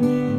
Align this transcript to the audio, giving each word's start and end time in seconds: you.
you. 0.00 0.29